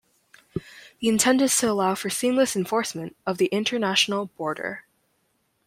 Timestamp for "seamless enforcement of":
2.09-3.37